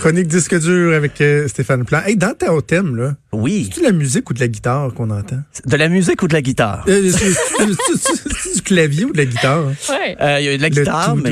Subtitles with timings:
[0.00, 2.00] Chronique disque dur avec euh, Stéphane Plan.
[2.06, 3.68] Hey, dans ton thème, là, Oui.
[3.70, 5.40] c'est de la musique ou de la guitare qu'on entend?
[5.66, 6.84] De la musique ou de la guitare?
[6.88, 9.66] Euh, c'est- du clavier ou de la guitare?
[9.90, 10.16] Ouais.
[10.20, 11.30] Euh, Il y a de la guitare, mais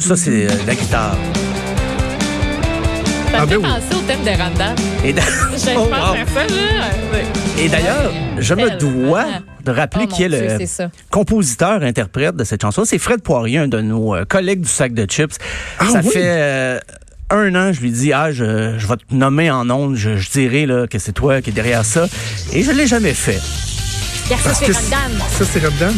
[0.00, 1.16] ça, c'est euh, de la guitare.
[3.30, 3.62] Ça Ah, me fait ben oui.
[3.70, 4.74] penser au thème de Randall.
[5.04, 5.22] Et d'a-
[5.56, 6.14] Je Oh, pense wow.
[6.14, 7.62] à ça, là.
[7.62, 9.26] Et d'ailleurs, je me dois
[9.66, 10.90] de rappeler Oh, qui est Dieu, le c'est ça.
[11.10, 12.84] compositeur-interprète de cette chanson.
[12.84, 15.36] C'est Fred Poirier, un de nos euh, collègues du sac de chips.
[15.78, 16.10] Ah ça oui?
[16.10, 16.78] fait euh,
[17.30, 20.30] un an, je lui dis, ah, je, je vais te nommer en ondes, je, je
[20.30, 22.06] dirai là, que c'est toi qui es derrière ça.
[22.52, 23.40] Et je l'ai jamais fait.
[24.28, 25.92] Ça, Parce c'est ça, c'est Robdan?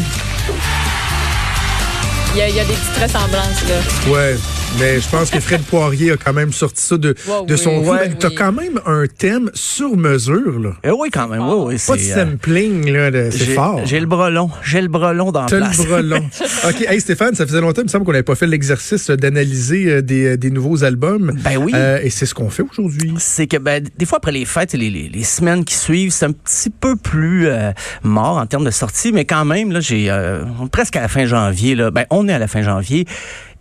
[2.34, 4.12] Il y, a, il y a des petites ressemblances, là.
[4.12, 4.36] Ouais.
[4.78, 7.14] Mais je pense que Fred Poirier a quand même sorti ça de,
[7.46, 8.34] de son oui, T'as oui.
[8.36, 10.70] quand même un thème sur mesure, là.
[10.84, 11.76] Eh oui, quand même, oui, oui.
[11.84, 13.10] Pas de euh, sampling, là.
[13.32, 13.80] C'est fort.
[13.86, 14.50] J'ai le bras long.
[14.62, 15.78] J'ai le bras long dans la T'as place.
[15.78, 16.24] le bras long.
[16.68, 16.84] OK.
[16.88, 20.02] Hey, Stéphane, ça faisait longtemps, il me semble qu'on n'avait pas fait l'exercice d'analyser euh,
[20.02, 21.32] des, euh, des nouveaux albums.
[21.42, 21.72] Ben oui.
[21.74, 23.14] Euh, et c'est ce qu'on fait aujourd'hui.
[23.18, 26.26] c'est que ben, des fois après les fêtes, les, les, les semaines qui suivent, c'est
[26.26, 27.72] un petit peu plus euh,
[28.04, 31.24] mort en termes de sortie, mais quand même, là, j'ai euh, presque à la fin
[31.26, 33.06] janvier, là, ben, on est à la fin janvier,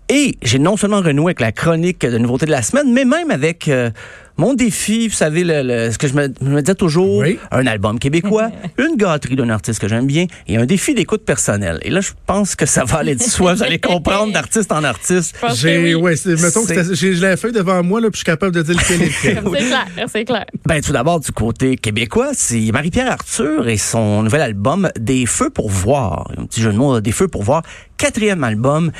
[0.10, 3.30] et j'ai non seulement renoué avec la chronique de nouveautés de la semaine, mais même
[3.32, 3.90] avec euh,
[4.38, 7.40] mon défi, vous savez, le, le- ce que je me, je me disais toujours, Oui.
[7.52, 11.80] un album québécois, une gâterie d'un artiste que j'aime bien, et un défi d'écoute personnelle.
[11.82, 14.84] Et là, je pense que ça va aller de soi, vous allez comprendre d'artiste en
[14.84, 15.36] artiste.
[15.56, 16.02] J'ai, oui.
[16.02, 18.54] ouais, c'est- mettons que j'ai j'ai la feuille devant moi, là, puis je suis capable
[18.56, 19.44] de dire lequel est lequel.
[19.58, 20.46] C'est clair, c'est clair.
[20.66, 25.50] Ben, tout d'abord, du côté québécois, c'est Marie-Pierre Arthur et son nouvel album Des Feux
[25.50, 26.30] pour voir.
[26.38, 27.64] Un petit jeu de mots, Des Feux pour voir.
[27.98, 28.92] Quatrième album.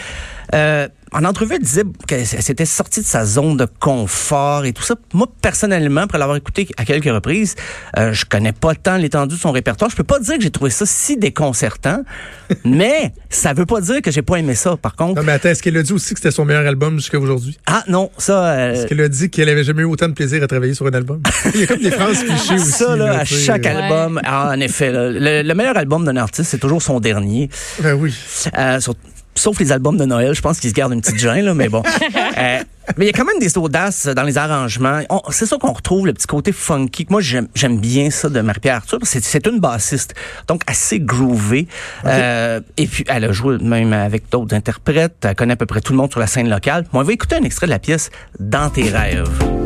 [0.56, 4.84] Euh, en entrevue, elle disait qu'elle s'était sortie de sa zone de confort et tout
[4.84, 4.96] ça.
[5.14, 7.56] Moi, personnellement, après l'avoir écouté à quelques reprises,
[7.98, 9.90] euh, je connais pas tant l'étendue de son répertoire.
[9.90, 12.04] Je peux pas dire que j'ai trouvé ça si déconcertant,
[12.66, 15.16] mais ça veut pas dire que j'ai pas aimé ça, par contre.
[15.22, 17.58] Non, mais attends, est-ce qu'elle a dit aussi que c'était son meilleur album jusqu'à aujourd'hui?
[17.68, 18.46] Ah non, ça...
[18.48, 20.86] euh, Est-ce qu'elle a dit qu'elle avait jamais eu autant de plaisir à travailler sur
[20.88, 21.22] un album?
[21.54, 22.72] Il y a comme des phrases clichés aussi.
[22.72, 23.70] ça, là, à chaque Ouais.
[23.70, 27.50] album, ah, en effet, là, le, le meilleur album d'un artiste, c'est toujours son dernier.
[27.82, 28.14] Ben oui.
[28.58, 28.96] Euh, sur-
[29.38, 31.70] sauf les albums de Noël, je pense qu'ils se gardent une petite gêne, là, mais
[31.70, 31.84] bon.
[32.38, 32.60] Euh,
[32.98, 35.02] mais il y a quand même des audaces dans les arrangements.
[35.32, 37.08] C'est ça qu'on retrouve, le petit côté funky.
[37.10, 39.00] Moi, j'aime bien ça de Marie-Pierre Arthur.
[39.00, 40.14] parce que C'est c'est une bassiste,
[40.48, 41.68] donc assez groovée.
[42.06, 45.16] Euh, et puis, elle a joué même avec d'autres interprètes.
[45.24, 46.86] Elle connaît à peu près tout le monde sur la scène locale.
[46.94, 49.57] Bon, on va écouter un extrait de la pièce Dans tes rêves.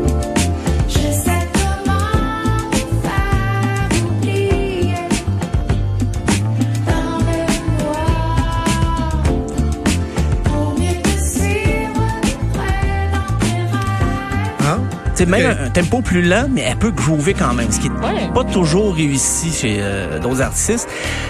[15.22, 17.96] C'est même un, tempo plus lent, mais elle peut groover quand même, ce qui n'est
[18.04, 18.28] Ouais.
[18.34, 20.88] pas toujours réussi chez euh, d'autres artistes.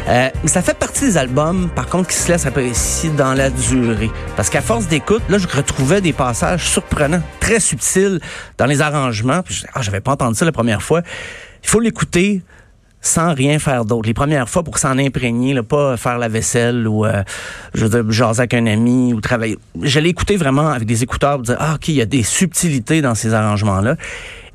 [0.09, 3.51] Euh, mais ça fait partie des albums, par contre, qui se laissent apprécier dans la
[3.51, 4.11] durée.
[4.35, 8.19] Parce qu'à force d'écoute, là, je retrouvais des passages surprenants, très subtils
[8.57, 9.43] dans les arrangements.
[9.43, 11.03] Puis je disais, ah, j'avais pas entendu ça la première fois.
[11.63, 12.41] Il faut l'écouter
[13.03, 14.07] sans rien faire d'autre.
[14.07, 17.23] Les premières fois pour s'en imprégner, là, pas faire la vaisselle ou euh,
[17.75, 19.59] je veux dire, jaser avec un ami ou travailler.
[19.83, 22.23] Je l'ai écouté vraiment avec des écouteurs pour dire ah ok il y a des
[22.23, 23.97] subtilités dans ces arrangements là.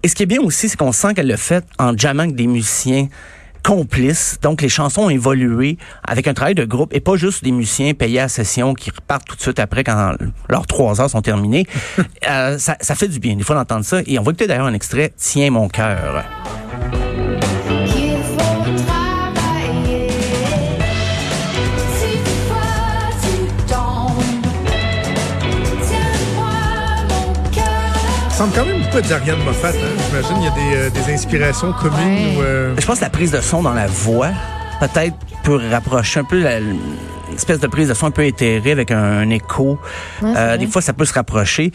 [0.02, 2.36] Et ce qui est bien aussi, c'est qu'on sent qu'elle le fait en jammant avec
[2.36, 3.08] des musiciens
[3.64, 4.38] complices.
[4.42, 7.94] Donc les chansons ont évolué avec un travail de groupe et pas juste des musiciens
[7.94, 10.14] payés à session qui repartent tout de suite après quand
[10.50, 11.66] leurs trois heures sont terminées.
[12.30, 14.02] Euh, ça, ça fait du bien des fois d'entendre ça.
[14.06, 16.26] Et on va écouter d'ailleurs un extrait Tiens mon cœur.
[29.02, 29.70] Beaucoup à d'Ariane Moffat.
[29.70, 29.74] Hein?
[30.10, 31.98] J'imagine qu'il y a des, euh, des inspirations communes.
[31.98, 32.38] Ouais.
[32.38, 34.30] ou, euh, Je pense que la prise de son dans la voix,
[34.80, 36.80] peut-être, peut rapprocher un peu la- une
[37.36, 39.80] espèce de prise de son un peu éthérée avec un, un écho.
[40.22, 41.72] Ouais, Euh, des fois, ça peut se rapprocher.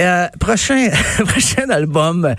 [0.00, 0.88] Euh, prochain,
[1.26, 2.34] prochain album.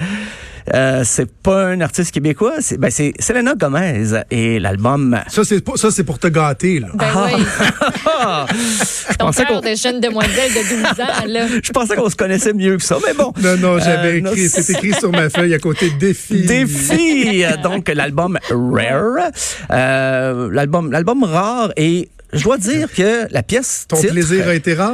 [0.73, 5.19] Euh, c'est pas un artiste québécois, c'est ben c'est Selena Gomez et l'album.
[5.27, 6.87] Ça, c'est pas- ça, c'est pour te gâter, là.
[6.93, 7.27] Ben Ah.
[7.35, 7.43] oui,
[9.11, 11.45] je ton pensais cœur qu'on de jeune demoiselle de 12 ans, là.
[11.63, 13.33] je pensais qu'on se connaissait mieux que ça, mais bon.
[13.41, 16.43] Non, non, j'avais Euh, écrit, c'est écrit sur ma feuille à côté défi.
[16.45, 19.31] Défi, donc l'album Rare,
[19.71, 24.53] euh, l'album l'album rare et je dois dire que la pièce Ton titre, plaisir a
[24.53, 24.91] été rare.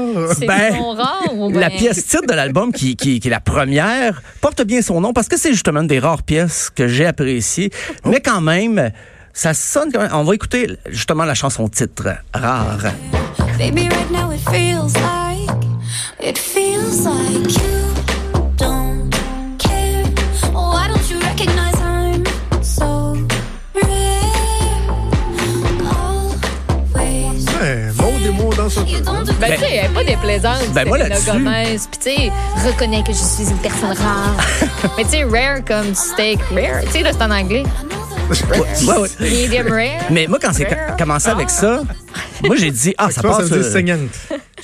[0.48, 4.22] Ben, son rare ou la pièce titre de l'album qui, qui, qui est la première
[4.42, 7.72] porte bien son nom parce que c'est justement une des rares pièces que j'ai appréciées,
[8.06, 8.92] mais quand même
[9.34, 10.12] ça sonne quand même.
[10.14, 12.94] On va écouter justement la chanson titre Rare.
[13.58, 15.66] Baby, right now it feels like,
[16.22, 17.95] it feels like you
[30.74, 31.32] Ben, moi, là-dessus-.
[31.92, 32.32] Puis tu sais,
[32.66, 34.36] reconnais que je suis une personne rare.
[34.98, 36.84] Mais tu sais, rare comme steak rare.
[36.86, 37.64] Tu sais, là, c'est en anglais.
[38.30, 39.10] Ouais, ouais.
[39.20, 40.06] Medium rare.
[40.10, 40.98] Mais moi, quand c'est Rare.
[40.98, 41.84] commencé avec ça,
[42.44, 43.48] moi, j'ai dit, ah, ça passe.
[43.48, 43.80] ça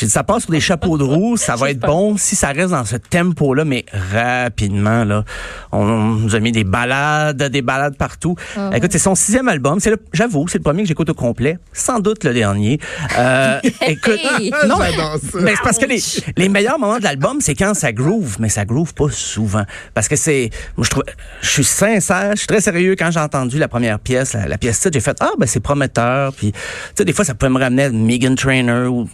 [0.01, 2.47] J'ai dit, ça passe sur des chapeaux de roue, ça va être bon si ça
[2.47, 5.23] reste dans ce tempo-là, mais rapidement, là.
[5.71, 8.35] On, on nous a mis des balades, des balades partout.
[8.57, 9.79] Ah Écoute, c'est son sixième album.
[9.79, 11.59] C'est le, j'avoue, c'est le premier que j'écoute au complet.
[11.71, 12.79] Sans doute le dernier.
[13.15, 14.19] Euh, écoute,
[14.67, 16.01] non, mais c'est parce que les,
[16.35, 19.65] les meilleurs moments de l'album, c'est quand ça groove, mais ça groove pas souvent.
[19.93, 21.03] Parce que c'est, moi, je trouve,
[21.41, 24.57] je suis sincère, je suis très sérieux quand j'ai entendu la première pièce, la, la
[24.57, 26.33] pièce titre, j'ai fait, ah, ben, c'est prometteur.
[26.33, 26.59] Puis, tu
[26.95, 29.07] sais, des fois, ça peut me ramener à Megan Trainer ou,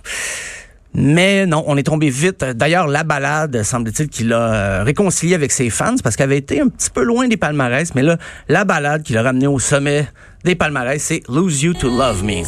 [0.99, 2.43] mais non, on est tombé vite.
[2.43, 6.59] D'ailleurs, la balade, semble-t-il, qu'il a euh, réconcilié avec ses fans parce qu'elle avait été
[6.59, 7.93] un petit peu loin des palmarès.
[7.93, 8.17] Mais là,
[8.49, 10.07] la balade qu'il a ramené au sommet
[10.43, 12.43] des palmarès, c'est Lose You to Love Me.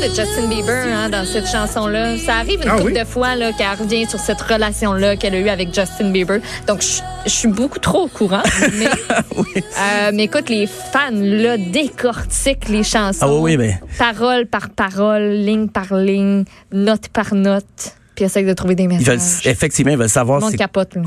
[0.00, 2.16] De Justin Bieber hein, dans cette chanson-là.
[2.16, 2.98] Ça arrive une Ah couple oui?
[2.98, 6.40] de fois là, qu'elle revient sur cette relation-là qu'elle a eue avec Justin Bieber.
[6.66, 8.42] Donc, je, je suis beaucoup trop au courant.
[8.78, 13.18] Mais, euh, mais écoute, les fans là, décortiquent les chansons.
[13.22, 17.94] Ah oui, oui, mais- Parole par parole, ligne par ligne, note par note.
[18.14, 19.46] Puis essayent de trouver des Ils veulent, messages.
[19.46, 20.58] effectivement, ils veulent Le savoir c'est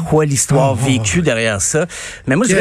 [0.08, 0.86] quoi l'histoire Oh.
[0.86, 1.86] vécue derrière ça.
[2.28, 2.56] Mais moi, je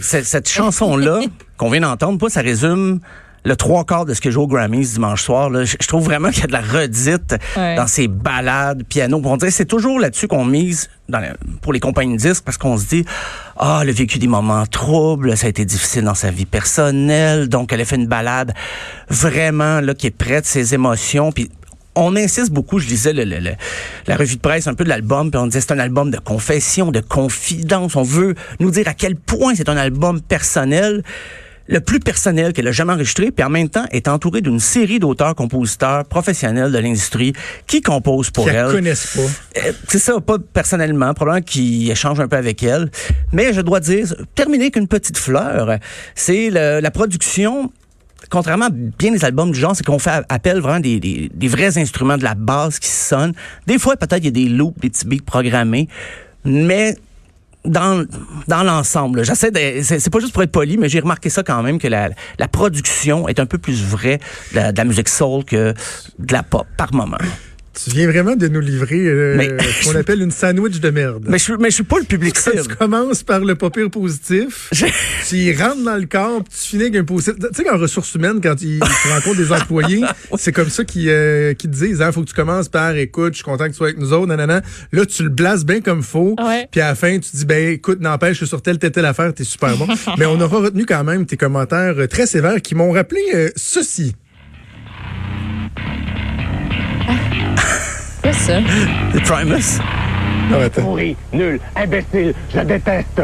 [0.00, 1.20] cette, cette chanson-là
[1.56, 3.00] qu'on vient d'entendre, pas, ça résume
[3.44, 5.50] le trois quarts de ce que j'ai au Grammys dimanche soir.
[5.50, 5.64] Là.
[5.64, 7.74] Je, je trouve vraiment qu'il y a de la redite Ouais.
[7.74, 9.20] dans ces balades, piano.
[9.24, 12.56] On dirait c'est toujours là-dessus qu'on mise dans la- pour les compagnies de disques parce
[12.56, 13.04] qu'on se dit,
[13.58, 17.48] ah, elle a vécu des moments troubles, ça a été difficile dans sa vie personnelle,
[17.48, 18.54] donc elle a fait une balade
[19.10, 21.32] vraiment là qui est prête ses émotions.
[21.32, 21.50] Puis
[21.94, 23.56] on insiste beaucoup, je lisais le- le- le-
[24.06, 26.18] la revue de presse un peu de l'album, puis on disait c'est un album de
[26.18, 27.96] confession, de confidence.
[27.96, 31.02] On veut nous dire à quel point c'est un album personnel,
[31.72, 34.98] le plus personnel qu'elle a jamais enregistré, puis en même temps est entouré d'une série
[34.98, 37.32] d'auteurs-compositeurs professionnels de l'industrie
[37.66, 38.66] qui composent pour Qui elle.
[38.66, 39.60] la connaissent pas.
[39.60, 42.90] Euh, C'est ça, pas personnellement, probablement qui échange un peu avec elle.
[43.32, 45.78] Mais je dois dire, terminer qu'une petite fleur,
[46.14, 47.72] c'est la production.
[48.30, 51.48] Contrairement à bien des albums du genre, c'est qu'on fait appel vraiment des, des, des
[51.48, 53.32] vrais instruments de la basse qui sonnent.
[53.66, 55.88] Des fois, peut-être il y a des loops, des petits beats programmés,
[56.44, 56.96] mais
[57.64, 58.04] dans,
[58.48, 61.42] dans l'ensemble, j'essaie de, c'est, c'est pas juste pour être poli, mais j'ai remarqué ça
[61.42, 64.18] quand même que la, la production est un peu plus vraie
[64.52, 65.74] de la, de la musique soul que
[66.18, 67.18] de la pop par moment.
[67.72, 71.24] Tu viens vraiment de nous livrer euh, Mais- ce qu'on appelle une sandwich de merde.
[71.26, 72.74] Mais je, suis- mais je suis pas le public tu cible.
[72.76, 74.86] commences par le pas pire positif, Je-
[75.28, 77.34] tu y rentres dans le corps, puis tu finis avec un positif.
[77.38, 80.02] Tu sais, qu'en ressources humaines, quand ils, tu rencontres des employés,
[80.36, 83.32] c'est comme ça qu'ils euh, qu'ils te disent, il faut que tu commences par, écoute,
[83.32, 84.60] je suis content que tu sois avec nous autres, nanana.
[84.92, 86.68] Là, tu le blases bien comme faut, Ouais.
[86.70, 89.06] puis à la fin, tu dis, ben écoute, n'empêche, je suis sur telle, telle, telle
[89.06, 89.86] affaire, t'es super bon.
[90.18, 93.48] Mais on aura retenu quand même tes commentaires euh, très sévères qui m'ont rappelé euh,
[93.56, 94.14] ceci.
[98.32, 98.60] C'est ça.
[99.14, 99.78] The Primus?
[100.50, 100.82] Non, attends.
[100.82, 103.22] pourri, nul, imbécile, je déteste.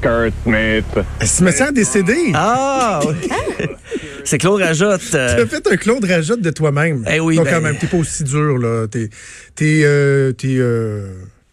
[0.00, 0.84] Kurt Smith.
[1.22, 2.32] Cimetière décédé.
[2.34, 3.66] Ah, oui.
[4.24, 5.00] C'est Claude Rajotte.
[5.14, 7.04] euh, Tu as fait un Claude Rajotte de toi-même.
[7.10, 8.86] Eh oui, Donc, ben- quand même, t'es pas aussi dur, là.
[8.88, 9.10] T'es,
[9.54, 11.06] t'es, euh, t'es, euh,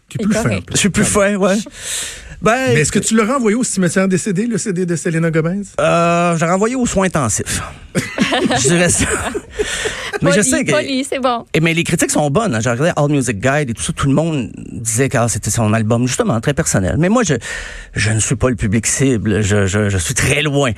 [0.09, 0.59] t'es T'es plus fin.
[0.71, 1.57] je suis plus fin, ouais.
[2.41, 5.61] Ben, Mais est-ce que tu l'auras envoyé au cimetière décédé, le CD de Selena Gomez?
[5.79, 7.61] euh, j'ai renvoyé aux soins intensifs.
[7.95, 9.05] je dirais ça.
[10.21, 10.71] Mais je sais que.
[10.71, 11.45] poli, c'est bon.
[11.53, 12.55] Et mais les critiques sont bonnes.
[12.55, 12.59] hein.
[12.61, 13.93] J'ai regardé All Music Guide et tout ça.
[13.93, 16.95] Tout le monde disait que ah, c'était son album, justement, très personnel.
[16.97, 17.35] Mais moi, je,
[17.93, 19.41] je ne suis pas le public cible.
[19.41, 20.71] Je, je, je suis très loin.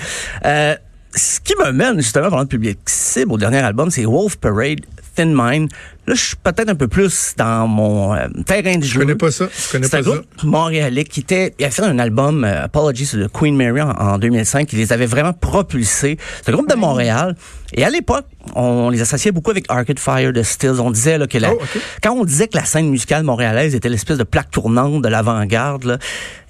[0.45, 0.75] Euh,
[1.15, 4.79] ce qui me mène, justement, vers le public cible au dernier album, c'est Wolf Parade,
[5.15, 5.69] Thin Mind.
[6.08, 8.93] Là, je suis peut-être un peu plus dans mon euh, terrain de jeu.
[8.96, 9.46] Je connais pas ça.
[9.55, 10.15] Je connais C'est un pas ça.
[10.15, 13.91] groupe montréalais qui était, il a fait un album euh, Apologies de Queen Mary en,
[13.91, 16.17] en 2005 qui les avait vraiment propulsés.
[16.43, 17.36] C'est un groupe de Montréal.
[17.74, 20.79] Et à l'époque, on les associait beaucoup avec Arcade Fire de Stills.
[20.81, 21.60] On disait là, que la- Oh,
[22.03, 25.84] quand on disait que la scène musicale montréalaise était l'espèce de plaque tournante de l'avant-garde,
[25.86, 25.98] là,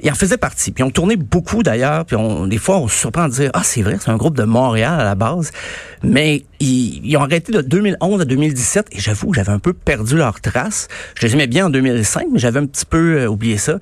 [0.01, 0.71] il en faisait partie.
[0.71, 2.05] Puis on tournait beaucoup d'ailleurs.
[2.05, 4.35] Puis on, des fois, on se surprend de dire ah c'est vrai, c'est un groupe
[4.37, 5.51] de Montréal à la base.
[6.03, 10.17] Mais ils, ils ont arrêté de 2011 à 2017 et j'avoue, j'avais un peu perdu
[10.17, 10.87] leur trace.
[11.15, 13.79] Je les aimais bien en 2005, mais j'avais un petit peu euh, oublié ça.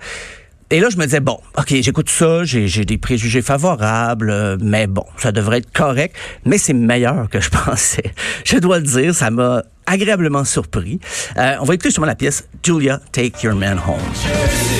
[0.72, 4.88] Et là, je me disais, bon, OK, j'écoute ça, j'ai des préjugés favorables, euh, mais
[4.88, 8.14] bon, ça devrait être correct, mais c'est meilleur que je pensais.
[8.46, 11.00] Je dois le dire, ça m'a agréablement surpris.
[11.38, 14.79] Euh, on va écouter justement la pièce Julia, Take Your Man Home.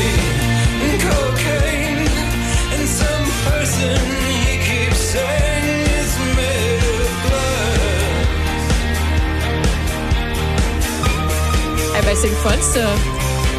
[12.22, 12.80] C'est le fun, ça.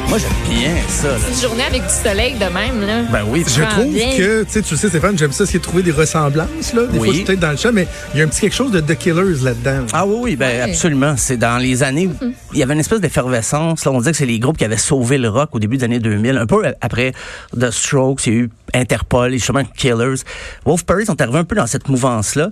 [0.08, 1.06] Moi, j'aime bien ça.
[1.08, 1.14] là.
[1.32, 3.02] Une journée avec du soleil de même, là.
[3.12, 3.44] Ben oui.
[3.46, 4.10] Je trouve bien.
[4.16, 6.82] que, tu sais, tu le sais, Stéphane, j'aime ça, de trouver des ressemblances, là.
[6.86, 7.04] Des Oui.
[7.04, 8.72] fois, je suis peut-être dans le champ, mais il y a un petit quelque chose
[8.72, 9.86] de The Killers là-dedans.
[9.92, 10.60] Ah oui, oui, ben Ouais.
[10.72, 11.14] absolument.
[11.16, 12.32] C'est dans les années, Mm-hmm.
[12.54, 13.84] il y avait une espèce d'effervescence.
[13.84, 15.84] Là, on disait que c'est les groupes qui avaient sauvé le rock au début des
[15.84, 16.36] années 2000.
[16.38, 17.12] Un peu après
[17.58, 20.22] The Strokes, il y a eu Interpol, les chemins Killers.
[20.64, 22.50] Wolf Parade sont arrivés un peu dans cette mouvance-là.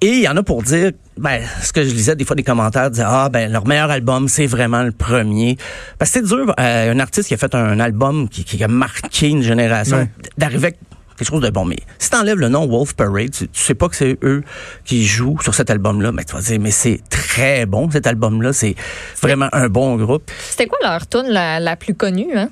[0.00, 2.42] Et il y en a pour dire, ben, ce que je lisais des fois des
[2.42, 5.56] commentaires disaient, ah, ben, leur meilleur album, c'est vraiment le premier.
[5.98, 8.68] Parce que c'est dur, euh, un artiste qui a fait un album qui, qui a
[8.68, 10.10] marqué une génération, Ouais.
[10.36, 10.78] d'arriver avec
[11.16, 11.64] quelque chose de bon.
[11.64, 14.42] Mais si t'enlèves le nom Wolf Parade, tu, tu sais pas que c'est eux
[14.84, 18.52] qui jouent sur cet album-là, mais tu vas dire, mais c'est très bon, cet album-là.
[18.52, 18.74] C'est
[19.22, 20.30] vraiment un bon groupe.
[20.50, 22.50] C'était quoi leur tune la, la plus connue, hein?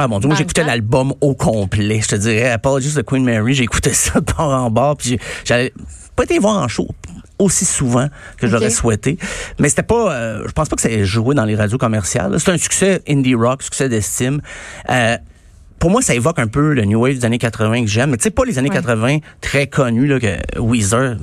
[0.00, 2.00] Ah mon dieu, moi j'écoutais l'album au complet.
[2.00, 5.72] Je te dirais, Apologies de Queen Mary, écouté ça de bord en bord, puis j'avais
[6.14, 6.88] pas été voir en show
[7.40, 9.18] aussi souvent que j'aurais souhaité.
[9.58, 12.38] Mais c'était pas, euh, je pense pas que ça ait joué dans les radios commerciales.
[12.38, 14.40] C'est un succès indie rock, succès d'estime.
[14.90, 15.16] Euh,
[15.78, 18.10] pour moi, ça évoque un peu le New Wave des années 80 que j'aime.
[18.10, 18.74] Mais tu sais, pas les années Ouais.
[18.76, 21.16] 80 très connus, là, que Weezer,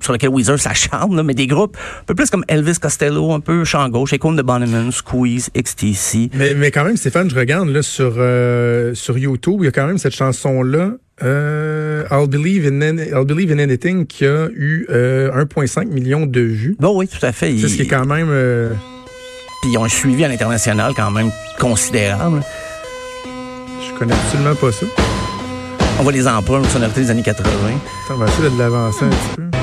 [0.00, 3.40] sur lequel Weezer s'acharne, là, mais des groupes un peu plus comme Elvis Costello, un
[3.40, 6.30] peu champ gauche, Icon de Bonneman, Squeeze, XTC.
[6.34, 9.72] Mais, mais quand même, Stéphane, je regarde là, sur, euh, sur YouTube, il y a
[9.72, 10.92] quand même cette chanson-là,
[11.22, 16.24] euh, I'll, Believe in Any- I'll Believe in Anything, qui a eu euh, 1,5 million
[16.26, 16.76] de vues.
[16.80, 17.54] Bon, oui, tout à fait.
[17.58, 18.28] C'est ce qui est quand même...
[18.30, 18.70] euh,
[19.62, 22.40] Puis ils ont un suivi à l'international quand même considérable.
[23.86, 24.86] je connais absolument pas ça.
[25.98, 27.50] On voit les emprunts, les sonorités des années 80.
[27.50, 29.59] Attends, on va essayer de l'avancer un petit peu.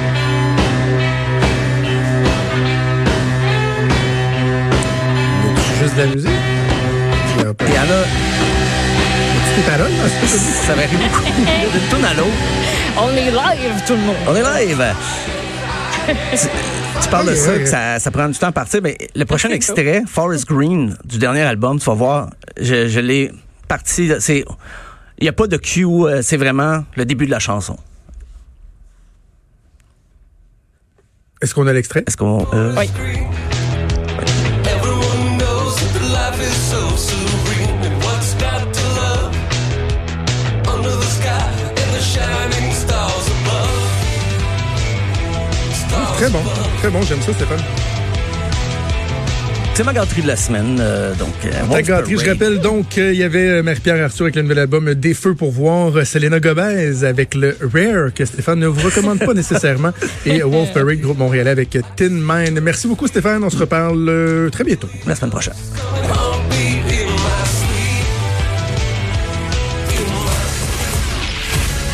[10.26, 11.24] Ça varie beaucoup.
[11.24, 12.30] De tourne à l'autre.
[12.98, 14.16] On est live, tout le monde.
[14.28, 14.84] On est live.
[16.32, 16.48] tu,
[17.02, 18.82] tu parles de ça, que ça, ça prend du temps à partir.
[18.82, 23.32] Mais le prochain extrait, Forest Green, du dernier album, tu vas voir, je, je l'ai
[23.68, 24.12] parti.
[24.20, 24.46] C'est,
[25.20, 27.78] il n'y a pas de cue, euh, c'est vraiment le début de la chanson.
[31.42, 32.04] Est-ce qu'on a l'extrait?
[32.08, 32.48] Est-ce qu'on.
[32.54, 32.90] euh, Oui.
[46.18, 46.40] Très bon.
[46.80, 47.60] Très bon, j'aime ça, Stéphane.
[49.76, 50.80] C'est ma gâterie de la semaine.
[50.82, 54.24] euh, donc, euh, Ta Wolf gâterie, je rappelle donc qu'il y avait euh, Marie-Pierre Arthur
[54.24, 58.26] avec le nouvel album Des Feux pour voir, euh, Selena Gomez avec le Rare que
[58.26, 59.92] Stéphane ne vous recommande pas nécessairement
[60.26, 62.60] et Wolf Parade, groupe montréalais avec Tin Mine.
[62.60, 64.90] Merci beaucoup Stéphane, on se reparle euh, très bientôt.
[65.06, 65.54] La semaine prochaine.